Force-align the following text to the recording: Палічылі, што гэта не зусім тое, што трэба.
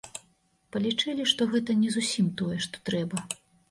Палічылі, 0.75 1.29
што 1.33 1.49
гэта 1.53 1.79
не 1.85 1.95
зусім 1.99 2.35
тое, 2.43 2.55
што 2.69 2.87
трэба. 2.93 3.27